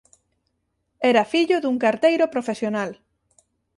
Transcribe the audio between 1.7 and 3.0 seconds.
carteiro profesional.